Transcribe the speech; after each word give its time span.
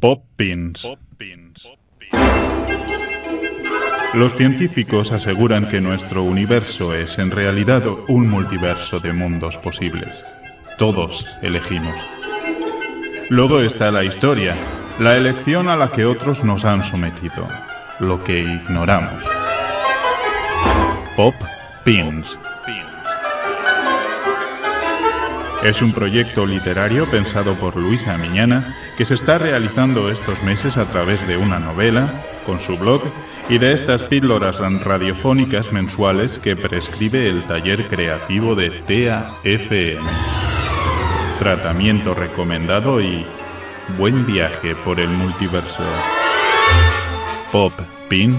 Pop 0.00 0.24
Pins. 0.36 0.86
Los 4.14 4.34
científicos 4.34 5.12
aseguran 5.12 5.68
que 5.68 5.80
nuestro 5.80 6.22
universo 6.22 6.94
es 6.94 7.18
en 7.18 7.30
realidad 7.30 7.82
un 8.08 8.28
multiverso 8.28 9.00
de 9.00 9.12
mundos 9.12 9.56
posibles. 9.58 10.22
Todos 10.76 11.26
elegimos. 11.42 11.94
Luego 13.30 13.60
está 13.60 13.90
la 13.90 14.04
historia, 14.04 14.54
la 14.98 15.16
elección 15.16 15.68
a 15.68 15.76
la 15.76 15.90
que 15.90 16.04
otros 16.04 16.44
nos 16.44 16.64
han 16.64 16.84
sometido, 16.84 17.48
lo 17.98 18.22
que 18.22 18.40
ignoramos. 18.40 19.24
Pop 21.16 21.34
Pins. 21.84 22.38
Es 25.62 25.82
un 25.82 25.92
proyecto 25.92 26.46
literario 26.46 27.06
pensado 27.06 27.54
por 27.54 27.76
Luisa 27.76 28.16
Miñana 28.18 28.76
que 28.96 29.04
se 29.04 29.14
está 29.14 29.38
realizando 29.38 30.10
estos 30.10 30.42
meses 30.42 30.76
a 30.76 30.84
través 30.86 31.26
de 31.26 31.36
una 31.36 31.58
novela, 31.58 32.08
con 32.44 32.60
su 32.60 32.76
blog 32.76 33.02
y 33.48 33.58
de 33.58 33.72
estas 33.72 34.04
píldoras 34.04 34.58
radiofónicas 34.58 35.72
mensuales 35.72 36.38
que 36.38 36.56
prescribe 36.56 37.28
el 37.28 37.42
taller 37.42 37.88
creativo 37.88 38.54
de 38.54 38.70
TAFM. 38.70 40.06
Tratamiento 41.38 42.14
recomendado 42.14 43.00
y 43.00 43.26
buen 43.98 44.24
viaje 44.26 44.74
por 44.76 45.00
el 45.00 45.08
multiverso. 45.08 45.82
poppins.es 47.52 48.36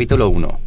Capítulo 0.00 0.30
1 0.30 0.60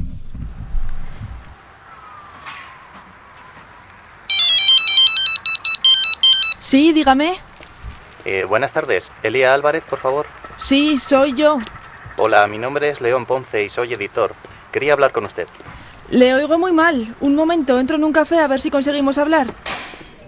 Sí, 6.59 6.93
dígame. 6.93 7.37
Eh, 8.25 8.45
buenas 8.47 8.73
tardes. 8.73 9.11
Elia 9.23 9.55
Álvarez, 9.55 9.83
por 9.89 9.97
favor. 9.97 10.27
Sí, 10.57 10.99
soy 10.99 11.33
yo. 11.33 11.57
Hola, 12.17 12.45
mi 12.45 12.59
nombre 12.59 12.89
es 12.89 13.01
León 13.01 13.25
Ponce 13.25 13.63
y 13.63 13.69
soy 13.69 13.91
editor. 13.93 14.35
Quería 14.71 14.93
hablar 14.93 15.11
con 15.11 15.25
usted. 15.25 15.47
Le 16.11 16.35
oigo 16.35 16.59
muy 16.59 16.71
mal. 16.71 17.15
Un 17.19 17.33
momento, 17.33 17.79
entro 17.79 17.95
en 17.95 18.03
un 18.03 18.13
café 18.13 18.37
a 18.37 18.47
ver 18.47 18.61
si 18.61 18.69
conseguimos 18.69 19.17
hablar. 19.17 19.47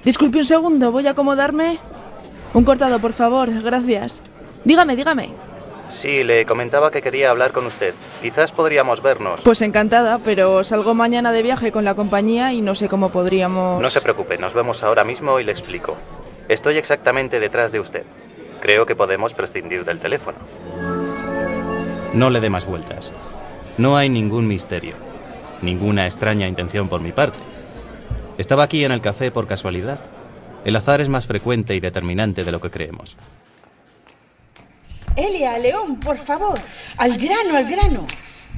Disculpe 0.03 0.39
un 0.39 0.45
segundo, 0.45 0.91
voy 0.91 1.05
a 1.05 1.11
acomodarme. 1.11 1.77
Un 2.55 2.66
cortado, 2.66 2.99
por 2.99 3.13
favor, 3.13 3.51
gracias. 3.61 4.23
Dígame, 4.63 4.95
dígame. 4.95 5.54
Sí, 5.89 6.23
le 6.23 6.45
comentaba 6.45 6.91
que 6.91 7.02
quería 7.02 7.30
hablar 7.30 7.52
con 7.52 7.66
usted. 7.66 7.94
Quizás 8.22 8.52
podríamos 8.52 9.02
vernos. 9.02 9.41
Pues 9.44 9.61
encantada, 9.61 10.19
pero 10.23 10.64
salgo 10.64 10.94
mañana 10.94 11.31
de 11.31 11.44
viaje 11.44 11.72
con 11.72 11.86
la 11.86 11.95
compañía 11.95 12.53
y 12.53 12.61
no 12.61 12.75
sé 12.75 12.88
cómo 12.88 13.09
podríamos... 13.09 13.81
No 13.81 13.89
se 13.89 14.02
preocupe, 14.02 14.38
nos 14.38 14.53
vemos 14.53 14.83
ahora 14.83 15.03
mismo 15.03 15.39
y 15.39 15.44
le 15.44 15.52
explico. 15.52 15.95
Estoy 16.50 16.78
exactamente 16.78 17.39
detrás 17.39 17.72
de 17.72 17.80
usted. 17.80 18.03
Creo 18.61 18.86
que 18.86 18.95
podemos 18.95 19.33
prescindir 19.33 19.86
del 19.86 20.00
teléfono. 20.00 20.38
No 22.13 22.30
le 22.30 22.39
dé 22.39 22.50
más 22.50 22.66
vueltas. 22.66 23.11
No 23.78 23.97
hay 23.97 24.09
ningún 24.09 24.47
misterio. 24.47 24.95
Ninguna 25.61 26.06
extraña 26.06 26.47
intención 26.47 26.88
por 26.88 27.02
mi 27.02 27.11
parte. 27.11 27.39
Estaba 28.38 28.63
aquí 28.63 28.83
en 28.83 28.91
el 28.91 29.02
café 29.02 29.31
por 29.31 29.47
casualidad. 29.47 30.00
El 30.66 30.75
azar 30.75 31.00
es 31.00 31.09
más 31.09 31.28
frecuente 31.28 31.75
y 31.75 31.80
determinante 31.80 32.44
de 32.44 32.52
lo 32.52 32.59
que 32.59 32.72
creemos. 32.72 33.16
Elia, 35.16 35.58
León, 35.58 35.99
por 35.99 36.17
favor, 36.17 36.59
al 36.97 37.17
grano, 37.17 37.55
al 37.55 37.66
grano. 37.66 38.05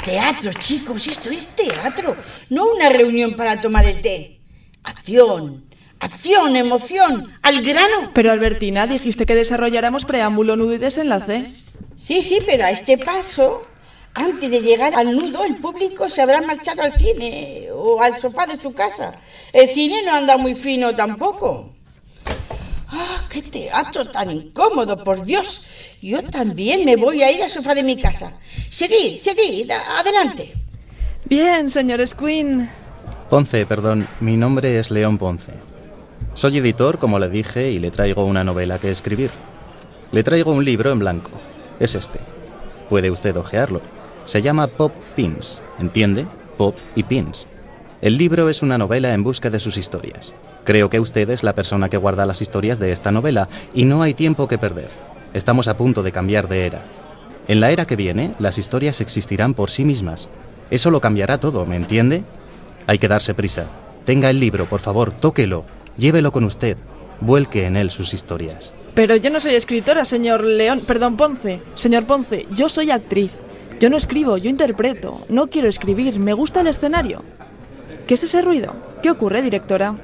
Teatro, 0.03 0.51
chicos, 0.53 1.07
esto 1.07 1.29
es 1.29 1.47
teatro, 1.55 2.15
no 2.49 2.71
una 2.71 2.89
reunión 2.89 3.33
para 3.33 3.59
tomar 3.61 3.85
el 3.85 4.01
té. 4.01 4.39
Acción, 4.83 5.65
acción, 5.99 6.55
emoción, 6.55 7.33
al 7.41 7.61
grano. 7.63 8.11
Pero 8.13 8.31
Albertina, 8.31 8.87
dijiste 8.87 9.25
que 9.25 9.35
desarrolláramos 9.35 10.05
preámbulo, 10.05 10.55
nudo 10.55 10.73
y 10.73 10.77
desenlace. 10.77 11.51
Sí, 11.95 12.21
sí, 12.21 12.39
pero 12.45 12.65
a 12.65 12.71
este 12.71 12.97
paso, 12.97 13.65
antes 14.13 14.49
de 14.49 14.61
llegar 14.61 14.95
al 14.95 15.15
nudo, 15.15 15.43
el 15.43 15.57
público 15.57 16.09
se 16.09 16.21
habrá 16.21 16.41
marchado 16.41 16.83
al 16.83 16.93
cine 16.93 17.67
o 17.73 18.01
al 18.01 18.15
sofá 18.19 18.45
de 18.45 18.55
su 18.55 18.73
casa. 18.73 19.19
El 19.51 19.69
cine 19.69 20.03
no 20.03 20.13
anda 20.13 20.37
muy 20.37 20.55
fino 20.55 20.95
tampoco. 20.95 21.76
¡Ah, 22.89 23.23
qué 23.29 23.41
teatro 23.41 24.05
tan 24.05 24.31
incómodo, 24.31 25.03
por 25.03 25.23
Dios! 25.23 25.67
Yo 26.01 26.23
también 26.23 26.85
me 26.85 26.95
voy 26.95 27.21
a 27.21 27.31
ir 27.31 27.43
al 27.43 27.49
sofá 27.49 27.75
de 27.75 27.83
mi 27.83 27.99
casa. 27.99 28.33
Seguid, 28.69 29.19
seguid, 29.19 29.69
adelante. 29.71 30.53
Bien, 31.25 31.69
señor 31.69 32.05
Squin. 32.07 32.69
Ponce, 33.29 33.65
perdón, 33.65 34.07
mi 34.21 34.37
nombre 34.37 34.79
es 34.79 34.89
León 34.89 35.17
Ponce. 35.17 35.51
Soy 36.33 36.57
editor, 36.59 36.97
como 36.97 37.19
le 37.19 37.29
dije, 37.29 37.71
y 37.71 37.79
le 37.79 37.91
traigo 37.91 38.23
una 38.23 38.43
novela 38.43 38.79
que 38.79 38.91
escribir. 38.91 39.31
Le 40.11 40.23
traigo 40.23 40.53
un 40.53 40.63
libro 40.63 40.91
en 40.91 40.99
blanco. 40.99 41.31
Es 41.79 41.95
este. 41.95 42.19
Puede 42.89 43.11
usted 43.11 43.35
ojearlo. 43.35 43.81
Se 44.23 44.41
llama 44.41 44.67
Pop 44.67 44.93
Pins, 45.15 45.61
¿entiende? 45.79 46.25
Pop 46.57 46.77
y 46.95 47.03
Pins. 47.03 47.47
El 47.99 48.17
libro 48.17 48.47
es 48.47 48.61
una 48.61 48.77
novela 48.77 49.13
en 49.13 49.23
busca 49.23 49.49
de 49.49 49.59
sus 49.59 49.75
historias. 49.75 50.35
Creo 50.65 50.87
que 50.87 50.99
usted 50.99 51.27
es 51.31 51.43
la 51.43 51.55
persona 51.55 51.89
que 51.89 51.97
guarda 51.97 52.27
las 52.27 52.43
historias 52.43 52.77
de 52.77 52.91
esta 52.91 53.11
novela 53.11 53.49
y 53.73 53.85
no 53.85 54.03
hay 54.03 54.13
tiempo 54.13 54.47
que 54.47 54.59
perder. 54.59 54.89
Estamos 55.33 55.67
a 55.67 55.77
punto 55.77 56.03
de 56.03 56.11
cambiar 56.11 56.47
de 56.47 56.67
era. 56.67 56.83
En 57.47 57.59
la 57.59 57.71
era 57.71 57.87
que 57.87 57.95
viene, 57.95 58.35
las 58.37 58.59
historias 58.59 59.01
existirán 59.01 59.55
por 59.55 59.71
sí 59.71 59.83
mismas. 59.83 60.29
Eso 60.69 60.91
lo 60.91 61.01
cambiará 61.01 61.39
todo, 61.39 61.65
¿me 61.65 61.75
entiende? 61.75 62.23
Hay 62.85 62.99
que 62.99 63.07
darse 63.07 63.33
prisa. 63.33 63.65
Tenga 64.05 64.29
el 64.29 64.39
libro, 64.39 64.67
por 64.67 64.79
favor, 64.79 65.11
tóquelo. 65.11 65.65
Llévelo 65.97 66.31
con 66.31 66.43
usted. 66.43 66.77
Vuelque 67.19 67.65
en 67.65 67.77
él 67.77 67.89
sus 67.89 68.13
historias. 68.13 68.73
Pero 68.93 69.15
yo 69.15 69.31
no 69.31 69.39
soy 69.39 69.55
escritora, 69.55 70.05
señor 70.05 70.43
León. 70.43 70.81
Perdón, 70.85 71.17
Ponce. 71.17 71.61
Señor 71.73 72.05
Ponce, 72.05 72.45
yo 72.51 72.69
soy 72.69 72.91
actriz. 72.91 73.31
Yo 73.79 73.89
no 73.89 73.97
escribo, 73.97 74.37
yo 74.37 74.51
interpreto. 74.51 75.25
No 75.29 75.47
quiero 75.47 75.67
escribir, 75.67 76.19
me 76.19 76.33
gusta 76.33 76.61
el 76.61 76.67
escenario. 76.67 77.23
¿Qué 78.07 78.13
es 78.13 78.23
ese 78.23 78.41
ruido? 78.41 78.73
¿Qué 79.03 79.11
ocurre, 79.11 79.41
directora? 79.41 79.97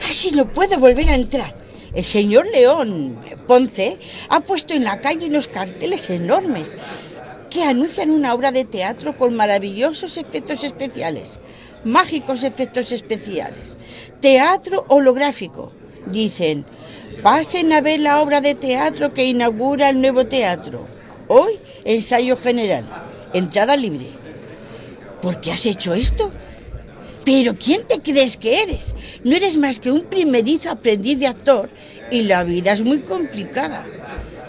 Casi 0.00 0.32
no 0.32 0.52
puedo 0.52 0.76
volver 0.80 1.08
a 1.08 1.14
entrar. 1.14 1.54
El 1.94 2.02
señor 2.02 2.46
León 2.46 3.16
Ponce 3.46 3.98
ha 4.28 4.40
puesto 4.40 4.74
en 4.74 4.82
la 4.82 5.00
calle 5.00 5.28
unos 5.28 5.46
carteles 5.46 6.10
enormes 6.10 6.76
que 7.48 7.62
anuncian 7.62 8.10
una 8.10 8.34
obra 8.34 8.50
de 8.50 8.64
teatro 8.64 9.16
con 9.16 9.36
maravillosos 9.36 10.16
efectos 10.16 10.64
especiales, 10.64 11.38
mágicos 11.84 12.42
efectos 12.42 12.90
especiales, 12.90 13.76
teatro 14.20 14.84
holográfico. 14.88 15.70
Dicen, 16.06 16.66
pasen 17.22 17.72
a 17.72 17.80
ver 17.80 18.00
la 18.00 18.20
obra 18.20 18.40
de 18.40 18.56
teatro 18.56 19.14
que 19.14 19.26
inaugura 19.26 19.90
el 19.90 20.00
nuevo 20.00 20.26
teatro. 20.26 20.88
Hoy, 21.28 21.60
ensayo 21.84 22.36
general, 22.36 22.84
entrada 23.32 23.76
libre. 23.76 24.06
¿Por 25.20 25.40
qué 25.40 25.52
has 25.52 25.66
hecho 25.66 25.94
esto? 25.94 26.32
Pero 27.24 27.54
¿quién 27.54 27.86
te 27.86 28.00
crees 28.00 28.36
que 28.36 28.62
eres? 28.62 28.94
No 29.22 29.36
eres 29.36 29.56
más 29.56 29.78
que 29.78 29.92
un 29.92 30.02
primerizo 30.02 30.70
aprendiz 30.70 31.18
de 31.20 31.28
actor 31.28 31.68
y 32.10 32.22
la 32.22 32.42
vida 32.44 32.72
es 32.72 32.82
muy 32.82 33.00
complicada. 33.00 33.86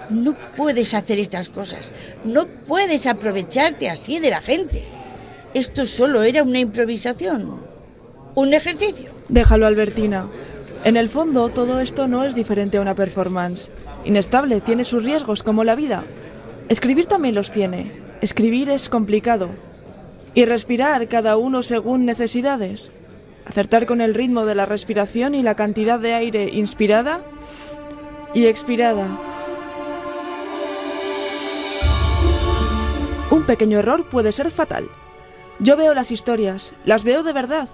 No 0.10 0.36
puedes 0.56 0.94
hacer 0.94 1.20
estas 1.20 1.50
cosas, 1.50 1.94
no 2.24 2.48
puedes 2.48 3.08
aprovecharte 3.08 3.90
así 3.90 4.20
de 4.20 4.32
la 4.32 4.42
gente. 4.42 4.84
Esto 5.54 5.86
solo 5.86 6.24
era 6.24 6.44
una 6.44 6.60
improvisación, 6.60 7.62
un 8.36 8.54
ejercicio. 8.54 9.12
Déjalo, 9.30 9.68
Albertina. 9.68 10.28
En 10.84 10.98
el 10.98 11.10
fondo, 11.10 11.50
todo 11.50 11.80
esto 11.80 12.08
no 12.08 12.26
es 12.26 12.36
diferente 12.36 12.78
a 12.78 12.82
una 12.82 12.96
performance. 12.96 13.70
Inestable, 14.04 14.60
tiene 14.62 14.84
sus 14.84 15.04
riesgos, 15.04 15.44
como 15.44 15.64
la 15.64 15.76
vida. 15.76 16.04
Escribir 16.70 17.06
también 17.06 17.36
los 17.36 17.52
tiene. 17.52 17.92
Escribir 18.22 18.70
es 18.70 18.90
complicado, 18.90 19.50
y 20.34 20.46
respirar 20.46 21.08
cada 21.08 21.38
uno 21.38 21.64
según 21.64 22.06
necesidades. 22.06 22.92
Acertar 23.46 23.86
con 23.86 24.02
el 24.02 24.14
ritmo 24.14 24.46
de 24.46 24.56
la 24.56 24.66
respiración 24.66 25.36
y 25.36 25.44
la 25.44 25.56
cantidad 25.56 26.00
de 26.00 26.14
aire 26.14 26.50
inspirada 26.54 27.22
y 28.34 28.46
expirada. 28.46 29.20
Un 33.30 33.44
pequeño 33.44 33.80
error 33.80 34.06
puede 34.10 34.32
ser 34.32 34.52
fatal. 34.52 34.88
Yo 35.60 35.76
veo 35.76 35.94
las 35.94 36.12
historias, 36.12 36.74
las 36.86 37.04
veo 37.04 37.24
de 37.24 37.34
verdad, 37.34 37.68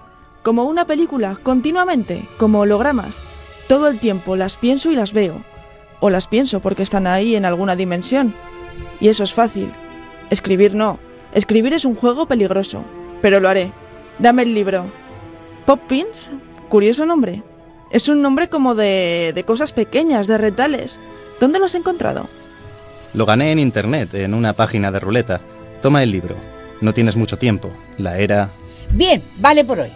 como 0.43 0.63
una 0.65 0.85
película, 0.85 1.37
continuamente, 1.41 2.27
como 2.37 2.61
hologramas. 2.61 3.21
Todo 3.67 3.87
el 3.87 3.99
tiempo 3.99 4.35
las 4.35 4.57
pienso 4.57 4.91
y 4.91 4.95
las 4.95 5.13
veo. 5.13 5.43
O 5.99 6.09
las 6.09 6.27
pienso 6.27 6.59
porque 6.59 6.83
están 6.83 7.07
ahí 7.07 7.35
en 7.35 7.45
alguna 7.45 7.75
dimensión. 7.75 8.33
Y 8.99 9.09
eso 9.09 9.23
es 9.23 9.33
fácil. 9.33 9.71
Escribir 10.29 10.75
no, 10.75 10.99
Escribir 11.33 11.73
es 11.73 11.85
un 11.85 11.95
juego 11.95 12.25
peligroso, 12.25 12.83
pero 13.21 13.39
lo 13.39 13.49
haré. 13.49 13.71
Dame 14.17 14.43
el 14.43 14.53
libro. 14.53 14.91
Pop 15.65 15.81
Pins, 15.87 16.29
curioso 16.69 17.05
nombre. 17.05 17.43
Es 17.91 18.07
un 18.07 18.21
nombre 18.21 18.49
como 18.49 18.75
de, 18.75 19.31
de 19.33 19.43
cosas 19.43 19.73
pequeñas, 19.73 20.27
de 20.27 20.37
retales. 20.37 20.99
¿Dónde 21.39 21.59
lo 21.59 21.65
has 21.65 21.75
encontrado? 21.75 22.27
Lo 23.13 23.25
gané 23.25 23.51
en 23.51 23.59
internet, 23.59 24.13
en 24.13 24.33
una 24.33 24.53
página 24.53 24.91
de 24.91 24.99
ruleta. 24.99 25.41
Toma 25.81 26.03
el 26.03 26.11
libro. 26.11 26.35
No 26.81 26.93
tienes 26.93 27.15
mucho 27.15 27.37
tiempo. 27.37 27.69
La 27.97 28.17
era... 28.17 28.49
Bien, 28.91 29.23
vale 29.37 29.63
por 29.63 29.79
hoy. 29.79 29.91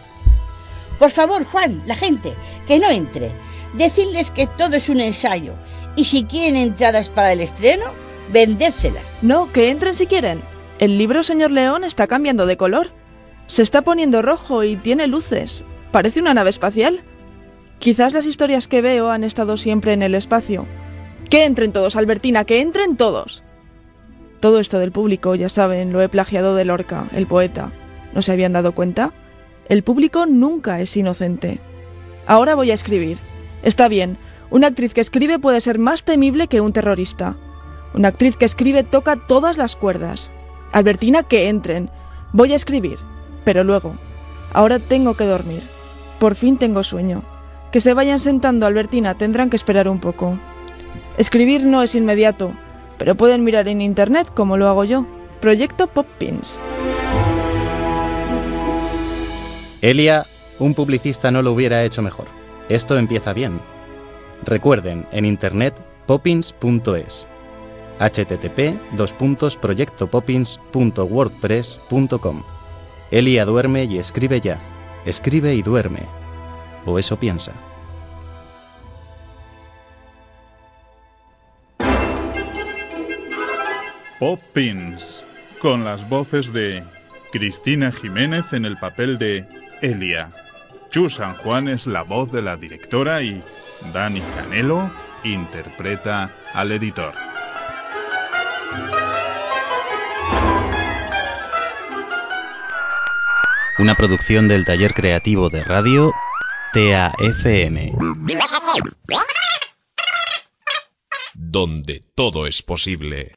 Por 1.00 1.12
favor, 1.12 1.44
Juan, 1.44 1.84
la 1.86 1.96
gente, 1.96 2.34
que 2.68 2.80
no 2.80 2.90
entre. 2.90 3.32
Decirles 3.74 4.32
que 4.32 4.48
todo 4.48 4.76
es 4.76 4.90
un 4.90 5.00
ensayo. 5.00 5.54
Y 5.96 6.06
si 6.06 6.24
quieren 6.24 6.56
entradas 6.56 7.10
para 7.10 7.34
el 7.34 7.42
estreno, 7.42 7.86
vendérselas. 8.32 9.16
No, 9.22 9.52
que 9.52 9.70
entren 9.70 9.96
si 9.96 10.08
quieren. 10.08 10.42
El 10.80 10.98
libro 10.98 11.24
Señor 11.24 11.52
León 11.52 11.84
está 11.84 12.08
cambiando 12.08 12.46
de 12.46 12.58
color. 12.58 12.90
Se 13.48 13.62
está 13.62 13.84
poniendo 13.84 14.22
rojo 14.22 14.64
y 14.64 14.76
tiene 14.76 15.08
luces. 15.08 15.64
Parece 15.92 16.20
una 16.20 16.34
nave 16.34 16.50
espacial. 16.50 17.02
Quizás 17.80 18.14
las 18.14 18.26
historias 18.26 18.68
que 18.68 18.82
veo 18.82 19.10
han 19.10 19.24
estado 19.24 19.58
siempre 19.58 19.94
en 19.94 20.02
el 20.02 20.16
espacio. 20.16 20.66
Que 21.30 21.46
entren 21.46 21.74
todos, 21.74 21.96
Albertina, 21.96 22.46
que 22.46 22.60
entren 22.60 22.98
todos. 22.98 23.44
Todo 24.40 24.60
esto 24.60 24.80
del 24.80 24.92
público, 24.92 25.36
ya 25.36 25.50
saben, 25.50 25.94
lo 25.94 26.02
he 26.02 26.10
plagiado 26.10 26.56
de 26.56 26.66
Lorca, 26.66 27.08
el 27.14 27.28
poeta. 27.28 27.72
¿No 28.14 28.22
se 28.22 28.32
habían 28.32 28.54
dado 28.54 28.74
cuenta? 28.74 29.14
El 29.70 29.84
público 29.84 30.26
nunca 30.26 30.82
es 30.82 30.98
inocente. 30.98 31.60
Ahora 32.26 32.56
voy 32.56 32.72
a 32.72 32.74
escribir. 32.74 33.18
Está 33.64 33.88
bien, 33.88 34.18
una 34.50 34.68
actriz 34.68 34.94
que 34.94 35.02
escribe 35.02 35.40
puede 35.40 35.62
ser 35.62 35.80
más 35.80 36.04
temible 36.04 36.48
que 36.48 36.62
un 36.62 36.74
terrorista. 36.74 37.36
Una 37.94 38.10
actriz 38.10 38.36
que 38.38 38.46
escribe 38.46 38.84
toca 38.84 39.16
todas 39.16 39.58
las 39.58 39.76
cuerdas. 39.76 40.32
Albertina, 40.74 41.24
que 41.24 41.48
entren. 41.48 41.90
Voy 42.34 42.52
a 42.52 42.56
escribir. 42.56 42.98
Pero 43.46 43.64
luego. 43.64 43.96
Ahora 44.52 44.80
tengo 44.80 45.16
que 45.16 45.26
dormir. 45.26 45.64
Por 46.20 46.36
fin 46.36 46.58
tengo 46.58 46.84
sueño. 46.84 47.24
Que 47.72 47.80
se 47.80 47.94
vayan 47.94 48.20
sentando, 48.20 48.66
Albertina, 48.66 49.16
tendrán 49.16 49.50
que 49.50 49.56
esperar 49.56 49.88
un 49.88 50.00
poco. 50.00 50.38
Escribir 51.18 51.66
no 51.66 51.82
es 51.84 51.96
inmediato, 51.96 52.54
pero 52.98 53.16
pueden 53.16 53.44
mirar 53.44 53.68
en 53.68 53.82
internet 53.82 54.28
como 54.34 54.58
lo 54.58 54.68
hago 54.68 54.84
yo. 54.84 55.06
Proyecto 55.42 55.88
Poppins. 55.88 56.60
Elia, 59.82 60.26
un 60.60 60.74
publicista 60.74 61.30
no 61.30 61.42
lo 61.42 61.52
hubiera 61.52 61.84
hecho 61.84 62.02
mejor. 62.02 62.26
Esto 62.70 62.98
empieza 62.98 63.34
bien. 63.34 63.60
Recuerden, 64.46 65.08
en 65.12 65.26
internet 65.26 65.76
poppins.es 66.06 67.28
http 68.00 68.80
proyectopoppins.wordpress.com 69.62 72.44
Elia 73.12 73.46
duerme 73.46 73.84
y 73.84 74.00
escribe 74.00 74.42
ya. 74.42 74.60
Escribe 75.06 75.54
y 75.54 75.62
duerme. 75.62 76.08
O 76.86 76.98
eso 76.98 77.20
piensa. 77.20 77.54
Poppins, 84.20 85.24
con 85.62 85.84
las 85.84 86.10
voces 86.10 86.52
de 86.54 86.84
Cristina 87.32 87.92
Jiménez 87.92 88.54
en 88.54 88.66
el 88.66 88.78
papel 88.78 89.20
de 89.20 89.46
Elia, 89.82 90.32
Chu 90.90 91.10
San 91.10 91.36
Juan 91.36 91.68
es 91.68 91.86
la 91.88 92.04
voz 92.04 92.32
de 92.32 92.42
la 92.42 92.56
directora 92.56 93.22
y 93.22 93.44
Dani 93.94 94.22
Canelo 94.36 94.90
interpreta 95.24 96.32
al 96.54 96.72
editor. 96.72 97.33
Una 103.84 103.96
producción 103.96 104.48
del 104.48 104.64
taller 104.64 104.94
creativo 104.94 105.50
de 105.50 105.62
radio 105.62 106.14
TAFM. 106.72 107.92
Donde 111.34 112.00
todo 112.16 112.48
es 112.48 112.62
posible. 112.62 113.36